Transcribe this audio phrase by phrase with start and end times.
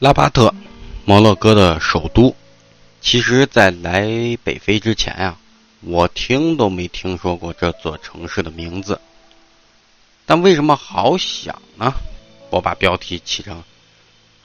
[0.00, 0.54] 拉巴特，
[1.04, 2.34] 摩洛哥的首都。
[3.02, 4.08] 其实，在来
[4.42, 5.36] 北非之前呀，
[5.82, 8.98] 我听都没听说过这座城市的名字。
[10.24, 11.92] 但为什么好想呢？
[12.48, 13.62] 我把标题起成，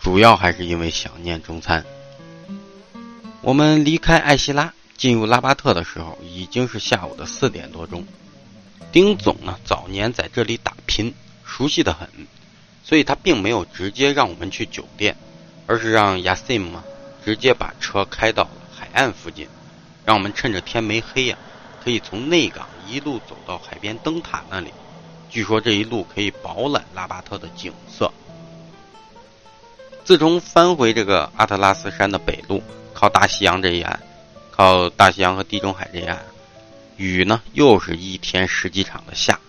[0.01, 1.85] 主要还是因为想念中餐。
[3.39, 8.05] 我们离开艾希拉，进入拉巴特的时候，已经是下午的四点多钟。
[8.91, 11.13] 丁总呢，早年在这里打拼，
[11.45, 12.09] 熟悉的很，
[12.83, 15.15] 所以他并没有直接让我们去酒店。
[15.67, 16.79] 而是让亚瑟姆
[17.23, 19.47] 直接把车开到了海岸附近，
[20.05, 21.37] 让我们趁着天没黑呀，
[21.83, 24.71] 可以从内港一路走到海边灯塔那里。
[25.29, 28.11] 据说这一路可以饱览拉巴特的景色。
[30.03, 32.61] 自从翻回这个阿特拉斯山的北路，
[32.93, 33.99] 靠大西洋这一岸，
[34.51, 36.23] 靠大西洋和地中海这一岸，
[36.95, 39.39] 雨呢又是一天十几场的下。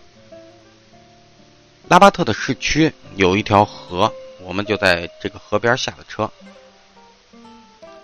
[1.88, 4.10] 拉巴特的市区有一条河。
[4.42, 6.30] 我们就在这个河边下了车。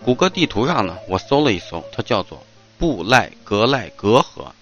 [0.05, 2.42] 谷歌地图上呢，我搜了一搜，它叫做
[2.78, 4.52] 布赖格赖格河，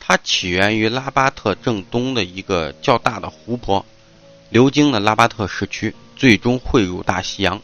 [0.00, 3.84] 它起源于拉巴特正东的一个较大的湖泊，
[4.48, 7.60] 流经了拉巴特市区，最终汇入大西洋。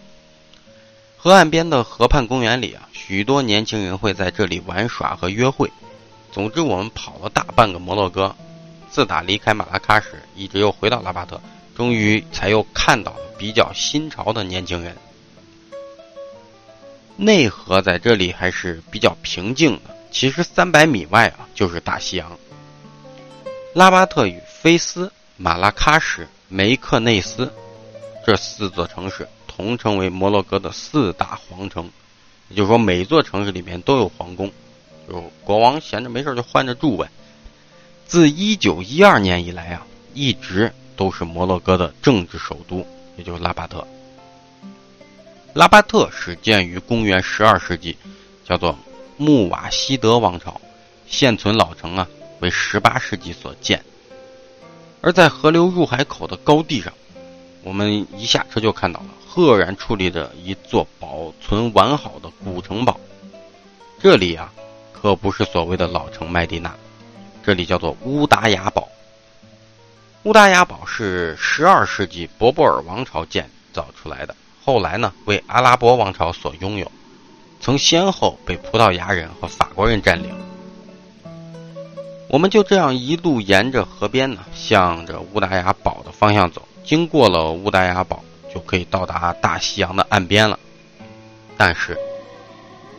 [1.16, 5.72] 河岸边的河畔公园里啊，许多年轻人会在这里玩耍和约会。
[6.30, 8.36] 总之，我们跑了大半个摩洛哥，
[8.90, 11.40] 自打离开马拉喀什，一直又回到拉巴特，
[11.74, 13.18] 终于才又看到了。
[13.36, 14.96] 比较新潮的年轻人，
[17.16, 19.94] 内河在这里还是比较平静的。
[20.10, 22.38] 其实三百米外啊就是大西洋。
[23.74, 27.52] 拉巴特与菲斯、马拉喀什、梅克内斯
[28.24, 31.90] 这四座城市同称为摩洛哥的四大皇城，
[32.48, 34.50] 也就是说每座城市里面都有皇宫，
[35.08, 37.10] 就国王闲着没事就换着住呗。
[38.06, 42.86] 自一九一二年以来啊，一直都是摩洛哥的政治首都。
[43.16, 43.86] 也就是拉巴特。
[45.52, 47.96] 拉巴特始建于公元十二世纪，
[48.44, 48.76] 叫做
[49.16, 50.60] 穆瓦希德王朝，
[51.06, 52.08] 现存老城啊
[52.40, 53.80] 为十八世纪所建。
[55.00, 56.92] 而在河流入海口的高地上，
[57.62, 62.98] 我们一下车就看到了赫然矗立着一座保存完好的古城堡。
[64.00, 64.52] 这里啊，
[64.92, 66.74] 可不是所谓的老城麦地那，
[67.44, 68.88] 这里叫做乌达雅堡。
[70.24, 76.90] 乌达雅堡是十二世纪博博尔王朝建造出来的，后来呢为阿拉伯王朝所拥有，
[77.60, 80.34] 曾先后被葡萄牙人和法国人占领。
[82.30, 86.66] 我们就这样一路沿着河边呢，向着乌达雅堡的方向走。
[86.82, 90.58] 经过了乌达雅堡，就可以到达大西洋的岸边了。
[91.58, 91.98] 但是，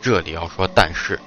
[0.00, 1.18] 这里要说但是，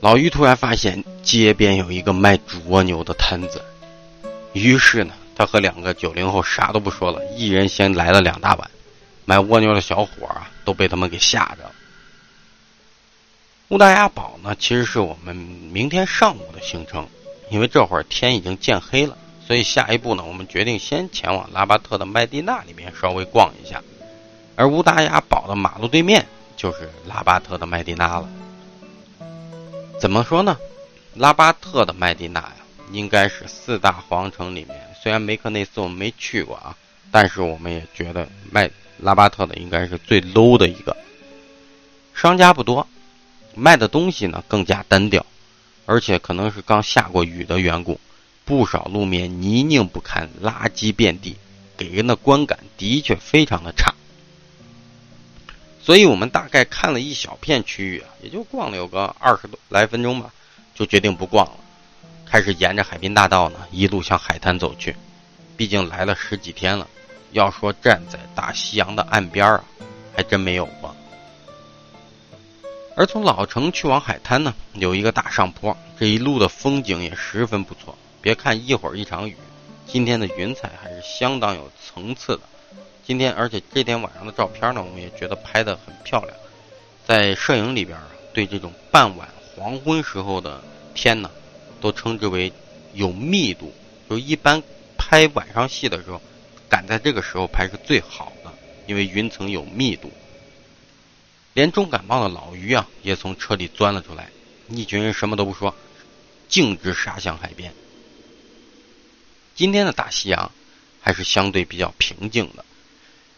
[0.00, 3.64] 老于突然发现街边有一个卖煮蜗牛的摊子。
[4.54, 8.70] 于是呢，他和两个九零后啥都不说了，一人先来了两大碗。
[9.26, 11.72] 买蜗牛的小伙啊，都被他们给吓着了。
[13.68, 17.08] 乌达雅堡呢，其实是我们明天上午的行程，
[17.50, 19.16] 因为这会儿天已经渐黑了，
[19.46, 23.82] 所以下一步呢，我们决定先前往拉巴特的麦地那里面稍微逛一下。
[24.54, 26.24] 而乌达雅堡的马路对面
[26.56, 28.28] 就是拉巴特的麦地那了。
[29.98, 30.56] 怎么说呢？
[31.14, 32.56] 拉巴特的麦地那呀。
[32.94, 36.76] 应该是四大皇城里面，虽然梅克内斯我们没去过啊，
[37.10, 40.96] 但是我们也觉得卖拉巴特的应该是最 low 的一个。
[42.14, 42.86] 商家不多，
[43.56, 45.26] 卖的东西呢更加单调，
[45.86, 48.00] 而且可能是刚下过雨的缘故，
[48.44, 51.36] 不少路面泥泞不堪，垃圾遍地，
[51.76, 53.92] 给人的观感的确非常的差。
[55.82, 60.32] 所以我们大概看了一小片区域啊，也就逛了有个二十多来分钟吧，
[60.74, 61.56] 就决定不逛了。
[62.34, 64.96] 开始沿着海滨大道呢，一路向海滩走去。
[65.56, 66.84] 毕竟来了十几天了，
[67.30, 69.62] 要说站在大西洋的岸边啊，
[70.16, 70.92] 还真没有过。
[72.96, 77.96] 而从老城去往海滩呢，有一个大上坡，这一路的风景也十分不错。
[78.20, 79.36] 别看一会儿一场雨，
[79.86, 82.42] 今天的云彩还是相当有层次的。
[83.06, 86.36] 今天，而且这天晚上的照片呢，我们也觉得拍得很漂亮。
[87.06, 87.96] 在摄影里边，
[88.32, 90.60] 对这种傍晚黄昏时候的
[90.94, 91.30] 天呢。
[91.84, 92.50] 都称之为
[92.94, 93.70] 有密度，
[94.08, 94.62] 就一般
[94.96, 96.18] 拍晚上戏的时候，
[96.66, 98.50] 赶在这个时候拍是最好的，
[98.86, 100.10] 因为云层有密度。
[101.52, 104.30] 连重感冒的老于啊，也从车里钻了出来。
[104.70, 105.74] 一群人什么都不说，
[106.48, 107.74] 径直杀向海边。
[109.54, 110.50] 今天的大西洋
[111.02, 112.64] 还是相对比较平静的。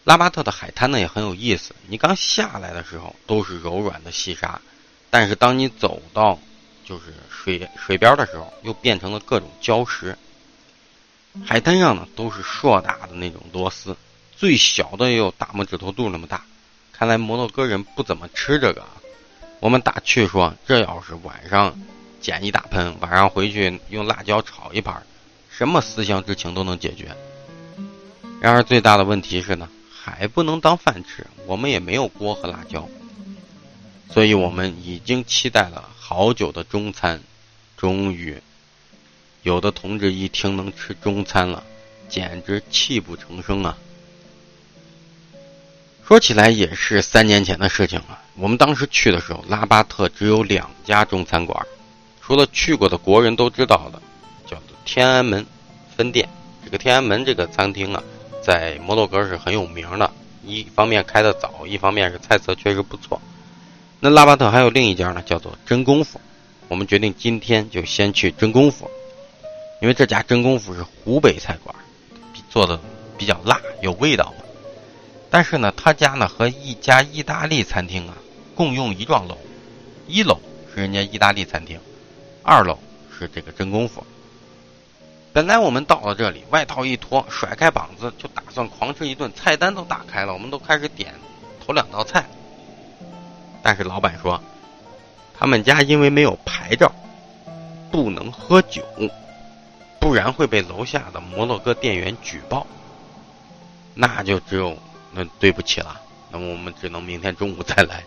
[0.05, 4.61] 拉巴特的海滩呢也很有意思，你刚下来的时候都是柔软的细沙，
[5.09, 6.39] 但是当你走到
[6.87, 10.17] 就是水水边的时候，又变成了各种礁石。
[11.45, 13.97] 海滩上呢，都是硕大的那种螺丝，
[14.37, 16.45] 最小的也有大拇指头肚那么大。
[16.93, 18.85] 看来摩洛哥人不怎么吃这个。
[19.59, 21.77] 我们打趣说，这要是晚上
[22.21, 25.03] 捡一大盆，晚上回去用辣椒炒一盘，
[25.49, 27.15] 什么思乡之情都能解决。
[28.39, 32.87] 然而最大的问题是呢，还不能当饭吃，我们也没有锅和辣椒，
[34.09, 37.21] 所以我们已经期待了好久的中餐，
[37.75, 38.41] 终于。
[39.43, 41.63] 有的同志一听能吃中餐了，
[42.09, 43.77] 简直泣不成声啊！
[46.05, 48.19] 说起来也是三年前的事情了。
[48.35, 51.65] 我们当时去的时候，拉巴特只有两家中餐馆，
[52.21, 54.01] 除了去过的国人都知道的，
[54.45, 55.45] 叫做天安门
[55.95, 56.27] 分店。
[56.65, 58.03] 这个天安门这个餐厅啊，
[58.43, 60.11] 在摩洛哥是很有名的，
[60.43, 63.21] 一方面开的早，一方面是菜色确实不错。
[63.99, 66.21] 那拉巴特还有另一家呢，叫做真功夫。
[66.67, 68.89] 我们决定今天就先去真功夫。
[69.81, 71.75] 因为这家真功夫是湖北菜馆，
[72.49, 72.79] 做的
[73.17, 74.33] 比较辣有味道。
[75.29, 78.15] 但是呢，他家呢和一家意大利餐厅啊
[78.55, 79.37] 共用一幢楼，
[80.07, 80.39] 一楼
[80.73, 81.79] 是人家意大利餐厅，
[82.43, 82.77] 二楼
[83.17, 84.05] 是这个真功夫。
[85.33, 91.13] 本来我们到了这里，外套一脱，甩开膀子就打算狂吃一顿，菜单都打开了，我们都开始点
[91.65, 92.27] 头两道菜。
[93.67, 94.41] 但是老板说，
[95.37, 96.89] 他们家因为没有牌照，
[97.91, 98.81] 不能喝酒。
[99.99, 102.65] 不然会被楼下的摩洛哥店员举报，
[103.93, 104.77] 那就只有
[105.11, 105.99] 那对不起了，
[106.31, 108.05] 那我们只能明天中午再来。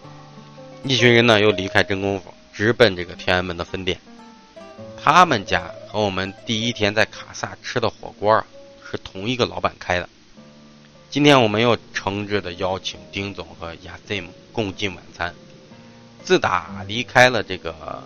[0.83, 4.01] 一群人呢又离开真功夫，直奔这个天安门的分店。
[4.97, 8.47] 他们家和我们第一天在卡萨吃的火锅啊
[8.91, 10.09] 是同一个老板开的。
[11.11, 15.35] 今天我们又诚挚的邀请丁总和亚 Zim 共进晚餐。
[16.25, 18.03] 自打离开了这个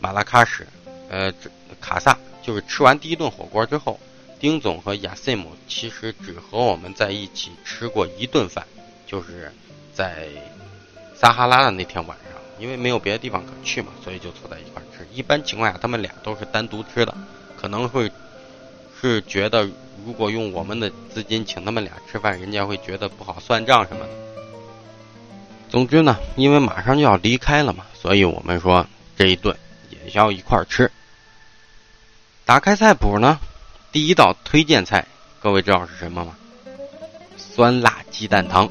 [0.00, 0.66] 马拉喀什，
[1.08, 1.32] 呃，
[1.80, 2.16] 卡萨。
[2.44, 4.00] 就是吃完第一顿火锅之后，
[4.40, 8.66] 丁总和亚塞姆其实只和我们在一起吃过一顿饭，
[9.06, 9.52] 就是
[9.94, 10.26] 在
[11.14, 15.06] 撒哈拉的那天晚上，因为没有别的地方可去嘛，所以就凑在一块吃。
[15.12, 17.16] 一般情况下，他们俩都是单独吃的，
[17.56, 18.10] 可能会
[19.00, 19.62] 是觉得
[20.04, 24.12] 如果用我们的资金请他们俩吃饭，人家会觉得不好算账什么的。
[25.72, 28.86] 总之呢，因为马上就要离开了嘛，所以我们说
[29.16, 29.56] 这一顿
[29.88, 30.92] 也要一块吃。
[32.44, 33.40] 打开菜谱呢，
[33.90, 35.06] 第一道推荐菜，
[35.40, 36.36] 各位知道是什么吗？
[37.38, 38.68] 酸辣鸡蛋汤。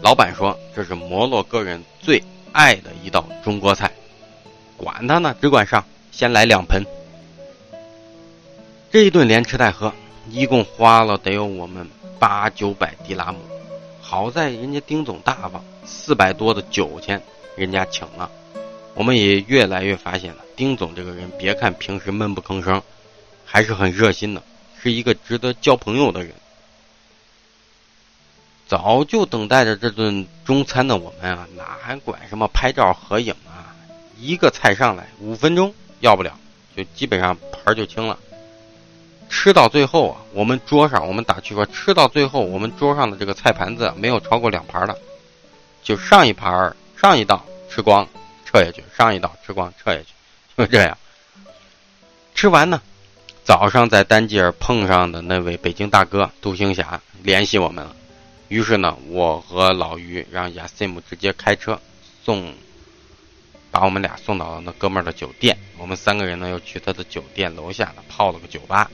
[0.00, 2.22] 老板说这是摩洛哥人最
[2.52, 3.90] 爱的一道中国菜，
[4.76, 6.80] 管他呢，只管上，先来两盆。
[8.92, 9.92] 这一顿连吃带喝，
[10.30, 11.84] 一共花了得有我们
[12.20, 13.38] 八九百迪拉姆。
[14.00, 17.20] 好在人家丁总大方，四百多的酒钱
[17.56, 18.30] 人家请了。
[18.94, 22.82] 我们也越来越发现了，丁总这个人，别看平时闷不吭声，
[23.44, 24.42] 还是很热心的，
[24.82, 26.32] 是一个值得交朋友的人。
[28.66, 33.72] 早就等待着这顿中餐的我们啊，哪还管什么拍照合影啊？
[34.18, 36.36] 一个菜上来，五分钟要不了，
[36.76, 38.18] 就基本上盘就清了。
[39.30, 44.98] 吃到最后啊，我们桌上，我们打趣说，吃到最后，我们桌上的这个菜盘子没有超过两盘的，
[45.88, 48.06] 就上一盘儿上一道吃光。
[48.44, 50.08] 撤下去，上一道吃光，撤下去，
[50.54, 50.98] 就这样。
[52.34, 52.82] 吃完呢，
[53.42, 57.96] 早上在丹吉尔碰上的那位北京大哥杜兴霞联系我们了。
[58.48, 61.80] 于是呢，我和老于让亚塞姆直接开车
[62.22, 62.54] 送，
[63.70, 65.56] 把我们俩送到那哥们儿的酒店。
[65.78, 68.90] 我们三个人呢，又去他的酒店楼下呢泡了个酒吧。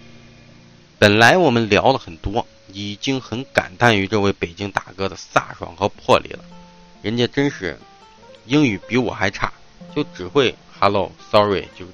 [0.99, 6.45] 本来我们聊了很多，已经很感叹于这位北京大哥的飒爽和魄力了。
[7.05, 7.79] 人家真是。
[8.47, 9.51] 英语比我还差，
[9.97, 11.87] 就只会 hello sorry 就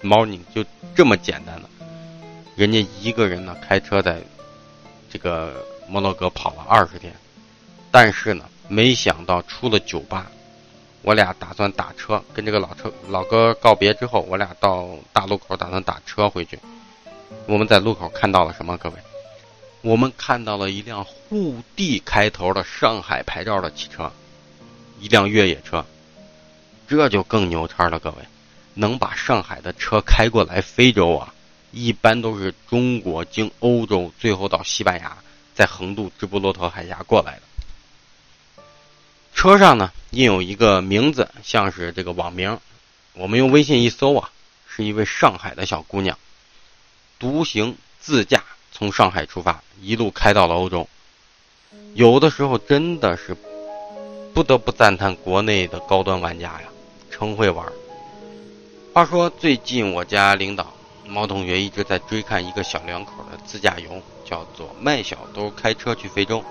[0.00, 1.68] morning 就这么简单的。
[2.54, 4.22] 人家一个人呢开车在
[5.10, 7.12] 这个摩洛哥跑了二十天，
[7.90, 10.30] 但是呢没想到出了酒吧，
[11.02, 16.56] 我俩打算打车跟这个老车老哥告别之后，我俩到大路口打算打车回去。
[17.46, 18.76] 我们在路口看到了什么？
[18.78, 18.94] 各位，
[19.80, 24.12] 我们看到了一辆沪 D 开头的上海牌照的汽车。
[25.00, 25.84] 一辆越野车，
[26.88, 28.16] 这就更牛叉了，各位，
[28.74, 31.32] 能把上海的车开过来非洲啊？
[31.70, 35.16] 一般都是中国经欧洲，最后到西班牙，
[35.54, 37.42] 再横渡直布罗陀海峡过来的。
[39.34, 42.58] 车上呢印有一个名字，像是这个网名。
[43.12, 44.30] 我们用微信一搜啊，
[44.66, 46.18] 是一位上海的小姑娘，
[47.18, 50.88] 独行自驾从上海出发，一路开到了欧洲。
[51.94, 53.36] 有的时候真的是。
[54.34, 56.68] 不得不赞叹国内的高端玩家呀，
[57.10, 57.66] 真会玩。
[58.94, 60.72] 话说最近我家领导
[61.06, 66.44] 毛同学一直在追看一个小两口的自驾游，叫做麦小兜开车去非洲，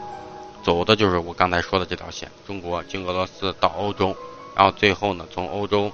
[0.63, 4.15] 走的就是我刚才说的这条线，中国经俄罗斯到欧洲，
[4.55, 5.91] 然后最后呢从欧洲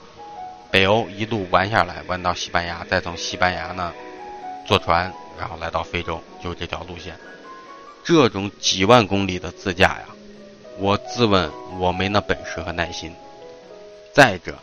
[0.72, 3.92] 北欧一路玩下来，玩到西班牙，再从西班牙呢
[4.66, 7.16] 坐船，然后来到非洲，就是这条路线。
[8.04, 10.06] 这种几万公里的自驾呀，
[10.80, 11.50] 我自问
[11.80, 13.14] 我没那本事和耐心。
[14.14, 14.56] 再者，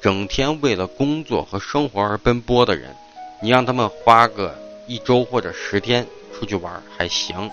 [0.00, 2.94] 整天为了工作和生活而奔波的人，
[3.40, 4.54] 你让他们花个
[4.86, 7.50] 一周或者十天出去玩还行，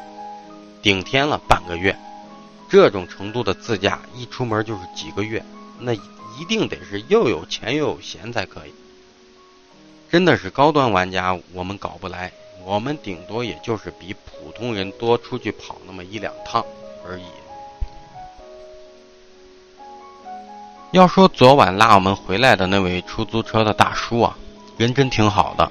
[0.82, 1.98] 顶天了半个月。
[2.70, 5.44] 这种程度的自驾，一出门就是几个月，
[5.80, 8.74] 那一定得是又有钱又有闲才可以。
[10.10, 12.32] 真的是高端玩家，我们搞不来。
[12.66, 16.66] 我们顶多也就是比普通人多出去跑那么一两趟
[17.08, 17.24] 而已。
[20.92, 24.38] 要说昨晚拉我们回来的那位出租车的大叔啊，
[24.78, 25.70] 人真挺好的。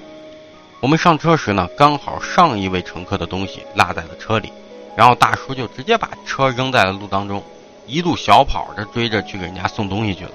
[0.79, 4.51] 我们上车时呢，刚好上一位乘客的东西落在了车里，
[4.95, 7.43] 然后大叔就直接把车扔在了路当中，
[7.87, 10.31] 一路小跑着追着去给人家送东西去了。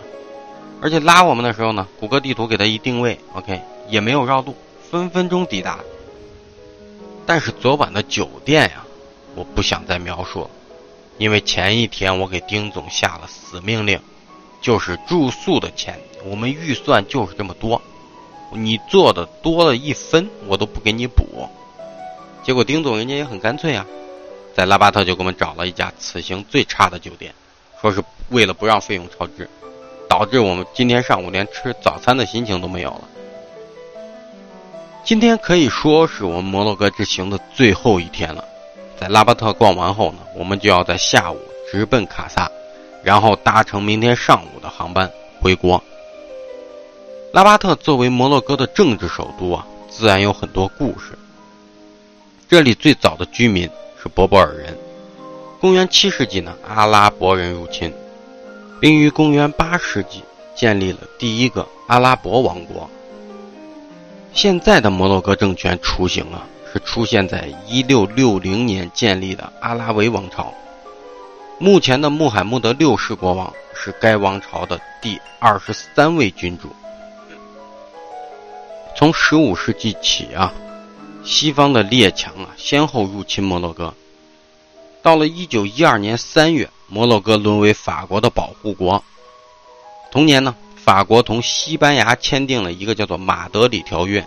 [0.81, 4.57] 而且拉我们的时候呢，谷歌地图给他一定位，OK，也没有绕路，
[4.91, 5.79] 分分钟抵达。
[7.25, 8.85] 但是昨晚的酒店呀，
[9.37, 10.51] 我不想再描述了，
[11.19, 14.01] 因为前一天我给丁总下了死命令，
[14.63, 17.83] 就是住宿的钱，我们预算就是这么多，
[18.53, 21.49] 你做的多了一分，我都不给你补。
[22.43, 23.85] 结果丁总人家也很干脆啊，
[24.55, 27.35] 在拉巴特就给我们找了一家此行最差的酒店，
[27.81, 29.49] 说是为了不让费用超支，
[30.09, 33.03] 导致我们今天上午连吃早餐的心情都没有了。
[35.05, 38.45] 今天可以说是我们摩洛哥之行的最后一天了，
[39.01, 41.41] 在拉巴特逛完后呢，我们就要在下午
[41.71, 42.49] 直奔卡萨，
[43.03, 45.83] 然后搭乘明天上午的航班回国。
[47.33, 51.19] 拉巴特作为摩洛哥的政治首都啊，自然有很多故事。
[52.49, 53.69] 这里最早的居民
[54.03, 54.77] 是博博尔人，
[55.61, 57.93] 公元七世纪呢，阿拉伯人入侵，
[58.81, 60.23] 并于公元八世纪
[60.55, 62.89] 建立了第一个阿拉伯王国。
[64.35, 70.53] 现在的摩洛哥政权雏形啊，是出现在一六六零年建立的阿拉维王朝。
[71.63, 76.75] 目前的穆罕默德六世国王是该王朝的第二十三位君主。
[78.97, 80.53] 从十五世纪起啊，
[81.23, 83.95] 西方的列强啊先后入侵摩洛哥。
[85.03, 89.05] 到了一九一二年三月，摩洛哥沦为法国的保护国。
[90.11, 90.57] 同年呢。
[90.75, 94.21] 法国同西班牙签订了一个叫做《马德里条约》，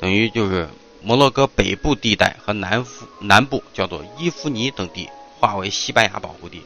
[0.00, 0.70] 等于就是
[1.02, 5.08] 摩洛哥北部地带和南夫南部叫做伊夫尼等地
[5.42, 6.62] 划为西班牙保护地，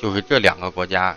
[0.00, 1.16] 就是这两个国家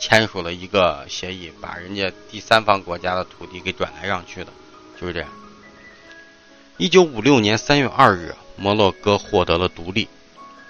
[0.00, 4.50] 签署了一个协议，把人家第三方国家的土地给转来让去的，
[5.00, 5.28] 就是这样。
[6.76, 10.08] 一九五六年三月二日，摩洛哥获得了独立。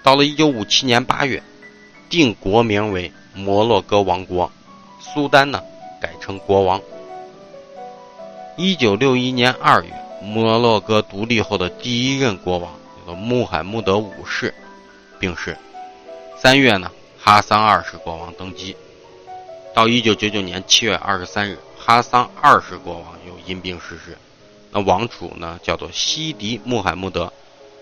[0.03, 1.41] 到了一九五七年八月，
[2.11, 4.51] 定国名为摩洛哥王国，
[4.99, 5.63] 苏丹呢？
[5.99, 6.79] 改成国王。
[8.55, 14.53] 一九六一年二月，摩洛哥独立后的第一任国王叫做穆罕默德五世
[15.19, 15.57] 病逝。
[16.41, 18.75] 三月呢，哈桑二世国王登基。
[19.75, 24.17] 到一九九九年七月二十三日，哈桑二世国王又因病逝世。
[24.71, 27.31] 那王储呢，叫做西迪穆罕默德，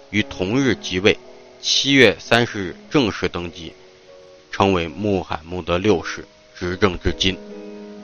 [0.10, 1.18] 于同日即位。
[1.62, 3.72] 七月三十日正式登基，
[4.52, 7.38] 称为穆罕默德六世，执政至今。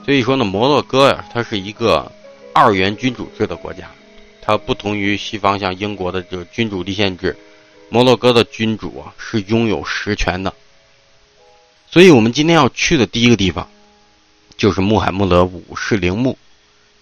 [0.05, 2.09] 所以说呢，摩洛哥呀，它是一个
[2.53, 3.91] 二元君主制的国家，
[4.41, 7.35] 它不同于西方像英国的这个君主立宪制，
[7.89, 10.53] 摩洛哥的君主啊是拥有实权的。
[11.89, 13.67] 所以我们今天要去的第一个地方，
[14.57, 16.37] 就是穆罕默德五世陵墓，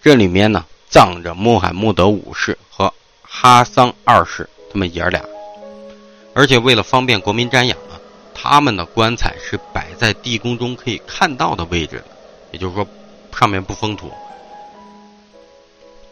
[0.02, 5.24] 这里面呢葬着穆罕默德五世和哈桑二世他们爷儿俩，
[6.34, 7.98] 而且为了方便国民瞻仰啊，
[8.34, 12.04] 他们的棺材是摆在地宫中可以看到的位置的。
[12.52, 12.86] 也就是说，
[13.36, 14.12] 上面不封土。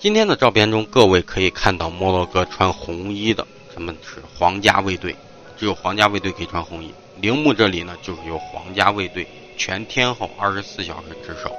[0.00, 5.17] 今天的照片中，各位可以看到摩洛哥穿红衣的，他们是皇家卫队，
[5.57, 6.93] 只有皇家卫队可以穿红衣。
[7.21, 9.26] 陵墓这里呢，就是由皇家卫队
[9.57, 11.55] 全天候二十四小时值守。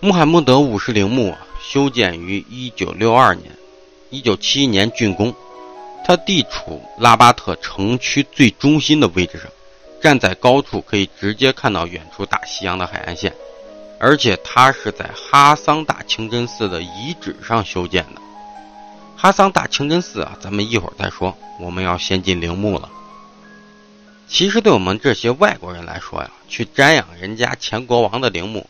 [0.00, 3.50] 穆罕默德五世陵墓啊，修建于一九六二年，
[4.10, 5.34] 一九七一年竣工，
[6.04, 9.48] 它地处拉巴特城区最中心的位置上。
[10.00, 13.34] 站在高处可以直接看到远处大西洋的海岸线，
[13.98, 18.20] 而且它是在哈桑大清真寺的遗址上修建的。
[19.20, 21.36] 哈桑大清真寺啊，咱们一会儿再说。
[21.58, 22.88] 我们要先进陵墓了。
[24.28, 28.64] 其实对我们这些外国人来说呀，去瞻仰人家前国王的陵墓，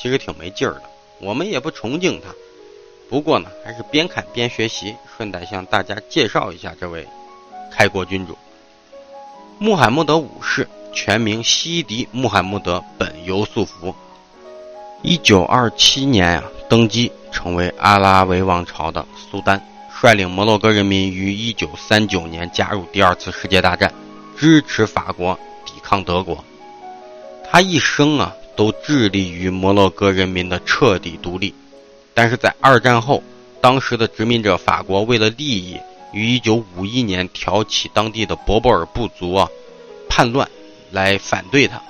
[0.00, 0.82] 其实挺没劲儿的。
[1.20, 2.28] 我们也不崇敬他，
[3.10, 7.04] 不过呢，还是边看边学习，顺带向大家介绍一下这位
[7.72, 8.38] 开国君主
[9.58, 13.92] 穆罕默德五世，全名西迪穆罕默德本尤素福。
[15.02, 23.94] 一九二七年呀，登基成为阿拉维王朝的苏丹，率领摩洛哥人民于一九三九年加入第二次世界大战，
[24.36, 26.44] 支持法国抵抗德国。
[27.48, 31.54] 他一生啊，都致力于摩洛哥人民的彻底独立。
[32.12, 33.22] 但是在二战后，
[33.60, 35.78] 当时的殖民者法国为了利益，
[36.12, 39.48] 于一九五一年挑起当地的博博尔部族啊
[40.08, 40.50] 叛乱，
[40.90, 41.80] 来反对他。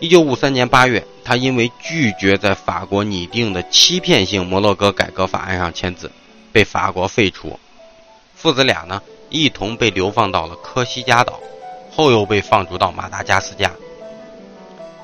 [0.00, 1.02] 一九五三年八月。
[1.28, 6.10] 他因为拒绝在法国拟定的欺骗性摩洛哥改革法案上签字，
[6.52, 7.60] 被法国废除。
[8.34, 11.38] 父子俩呢，一同被流放到了科西嘉岛，
[11.94, 13.70] 后又被放逐到马达加斯加。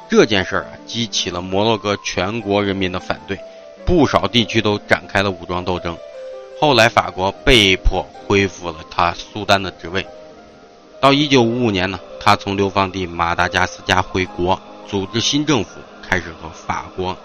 [0.08, 3.38] 这件事儿啊，激起了摩洛哥全国人民的反对，
[3.84, 5.94] 不少地区都展开了武装斗争。
[6.58, 10.06] 后来，法国被迫恢复了他苏丹的职位。
[11.02, 15.72] 到一九五五年呢，他从流放地马达加斯加回国，组织新政府。
[16.08, 17.16] 开始和法国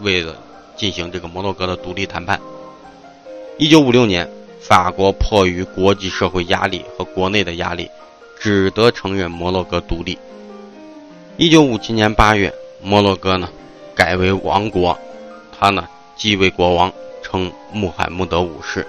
[0.00, 0.36] 为了
[0.76, 2.40] 进行这个摩洛哥的独立谈判。
[3.58, 4.28] 一九五六年，
[4.60, 7.88] 法国迫于国际社会压力和国内的压力，
[8.40, 10.18] 只得承认摩洛哥独立。
[11.36, 12.52] 一九五七年八月，
[12.82, 13.48] 摩洛哥呢
[13.94, 14.98] 改为王国，
[15.58, 15.86] 他呢
[16.16, 18.86] 继位国王称穆罕默德五世。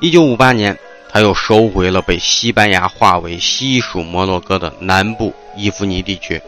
[0.00, 0.78] 一九五八年，
[1.10, 6.40] 他又收回了被西班牙划为西属摩洛哥的南部伊夫尼地区。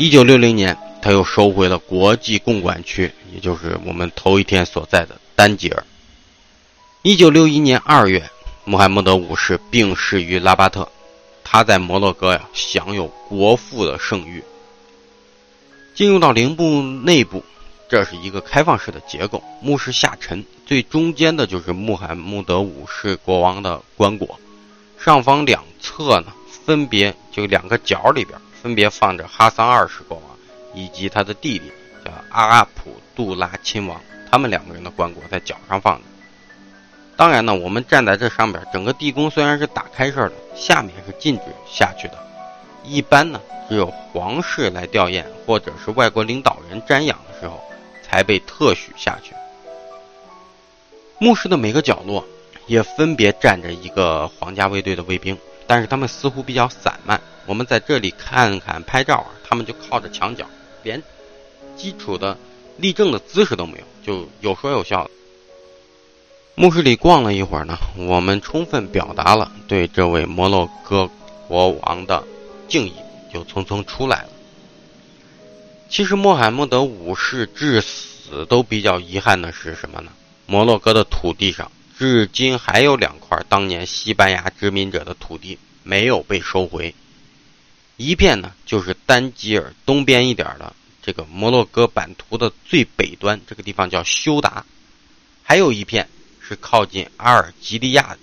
[0.00, 5.84] 一九六零年，他又收回了国际共管区，也就是我们头一天所在的丹吉尔。
[7.02, 8.30] 一九六一年二月，
[8.64, 10.90] 穆罕默德五世病逝于拉巴特，
[11.44, 14.42] 他在摩洛哥呀享有国父的盛誉。
[15.94, 17.44] 进入到陵墓内部，
[17.86, 24.26] 这是一个开放式的结构，墓室下沉，最中间的就是穆罕默德五世国王的棺椁，
[24.98, 26.32] 上方两侧呢
[26.64, 28.40] 分别就两个角里边。
[28.62, 30.36] 分别放着哈桑二世国王
[30.74, 31.72] 以及他的弟弟
[32.04, 36.02] 叫阿阿普杜拉亲王，他们两个人的棺椁在脚上放着。
[37.16, 42.14] 当然呢，我们站在这上边，整个地宫虽然是打开式的，下面是禁止下去的。
[42.84, 47.62] 一般呢，只有皇室来吊唁或者是外国领导人瞻仰的时候，
[48.02, 49.34] 才被特许下去。
[51.18, 52.24] 墓室的每个角落
[52.66, 57.20] 也分别站着一个皇家卫队的卫兵，但是他们似乎比较散漫。
[57.46, 60.46] 我们在这里看看拍照啊，他们就靠着墙角，
[60.82, 61.02] 连
[61.76, 62.36] 基础的
[62.76, 65.10] 立正的姿势都没有，就有说有笑的。
[66.54, 71.08] 墓室里逛了一会儿呢，我们充分表达了对这位摩洛哥
[71.48, 72.22] 国王的
[72.68, 72.94] 敬意，
[73.32, 74.28] 就匆匆出来了。
[75.88, 80.12] 其实穆罕默德五世至死都比较遗憾的是什么呢？
[80.46, 86.94] 摩洛哥的土地上至今还有两块当年西班牙殖民者的土地没有被收回。
[88.00, 94.64] 一片呢，就是丹吉尔东边一点的这个摩洛哥版图的最北端，这个地方叫休达；
[95.42, 96.08] 还有一片
[96.40, 98.16] 是靠近阿尔及利亚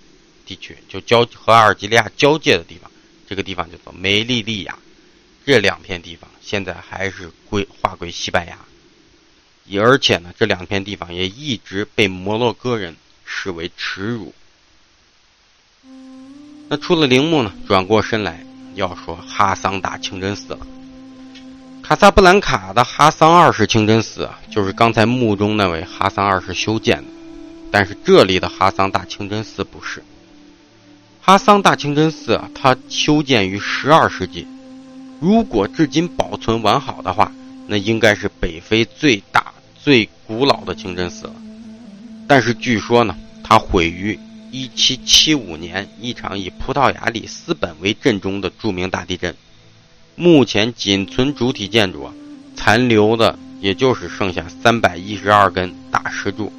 [0.47, 2.89] 地区，就交和阿尔及利亚交界的地方，
[3.29, 4.79] 这个地方叫做梅利利亚。
[5.45, 8.57] 这两片地方现在还是归划归西班牙，
[9.79, 14.33] 而且呢，这两片地方也一直被摩洛哥人视为耻辱。
[16.67, 18.46] 那出了陵墓呢，转过身来。
[18.77, 20.59] 要说哈桑大清真寺了，
[21.81, 27.09] 卡萨布兰卡的哈桑二世清真寺啊，就是刚才墓中那位哈桑二世修建的，
[27.71, 30.03] 但是这里的哈桑大清真寺不是。
[31.19, 34.45] 哈桑大清真寺啊，它修建于十二世纪，
[35.19, 37.31] 如果至今保存完好的话，
[37.65, 41.33] 那应该是北非最大、最古老的清真寺了。
[42.27, 44.17] 但是据说呢，它毁于。
[44.57, 49.35] 一七七五年，一场以葡萄牙里斯本为震中的著名大地震，
[50.15, 52.09] 目前仅存主体建筑，
[52.55, 56.51] 残留的也就是剩下三百一十二根大石柱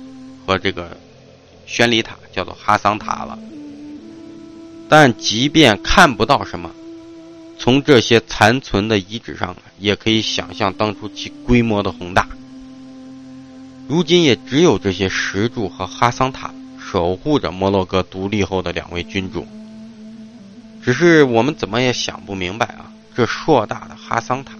[0.46, 0.96] 和这个
[1.66, 3.36] 宣礼塔，叫做哈桑塔了。
[4.88, 6.70] 但即便看不到什么，
[7.58, 12.28] 从这些残存的遗址上，也可以想象当初其规模的宏大。
[13.88, 16.54] 如今也只有这些石柱和哈桑塔。
[16.90, 19.46] 守护着摩洛哥独立后的两位君主，
[20.82, 24.54] 只是我们怎么也想不明白啊，这硕大的哈桑塔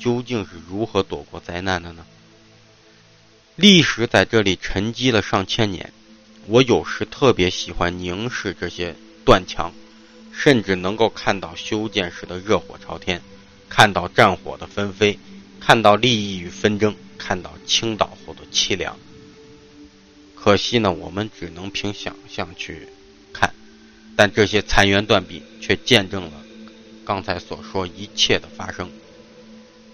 [0.00, 2.06] 究竟是如何躲过灾难的呢？
[3.54, 5.92] 历史在这里沉积了上千年，
[6.46, 9.70] 我有时特别喜欢凝视这些断墙，
[10.32, 13.20] 甚至能够看到修建时的热火朝天，
[13.68, 15.18] 看到战火的纷飞，
[15.60, 18.16] 看到利益与纷争，看到倾倒。
[18.26, 18.96] 后的凄凉。
[20.40, 22.88] 可惜呢，我们只能凭想象去
[23.32, 23.52] 看，
[24.16, 26.32] 但这些残垣断壁却见证了
[27.04, 28.90] 刚才所说一切的发生。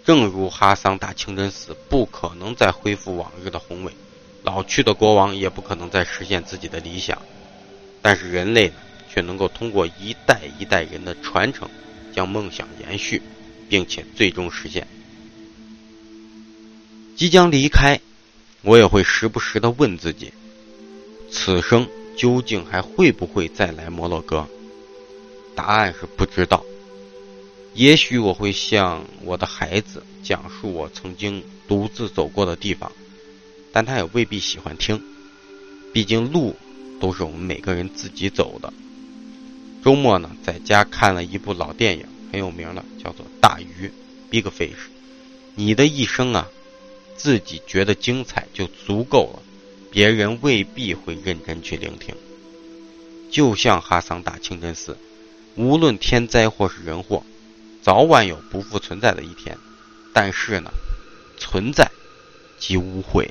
[0.05, 3.93] 正如哈桑大清真寺不可能再恢复往日的宏伟，
[4.43, 7.23] 老去的国王也不可能再实现自己的理想，
[8.03, 8.75] 但是人类呢，
[9.11, 11.69] 却能够通过一代一代人的传承，
[12.15, 13.23] 将梦想延续，
[13.71, 14.87] 并且最终实现。
[17.17, 17.99] 即将离开，
[18.65, 20.33] 我也会时不时的问自己：
[21.31, 24.47] 此生究竟还会不会再来摩洛哥？
[25.55, 26.65] 答案是不知道。
[27.75, 32.91] 也许我会向我的孩子讲述我曾经独自走过的地方，
[33.73, 35.03] 但他也未必喜欢听。
[35.93, 36.57] 毕竟路
[37.01, 38.73] 都是我们每个人自己走的。
[39.85, 43.89] 周末呢，在家看了一部老电影，很有名的，叫做《大鱼》
[44.31, 44.89] （Big Fish）。
[45.55, 46.49] 你的一生啊，
[47.17, 49.43] 自己觉得精彩就足够了，
[49.91, 52.15] 别人未必会认真去聆听。
[53.31, 54.97] 就像哈桑打清真寺，
[55.57, 57.23] 无论天灾或是人祸。
[57.83, 59.59] 早晚有不复存在的一天，
[60.13, 60.71] 但是呢，
[61.37, 61.91] 存在
[62.59, 63.31] 即无悔。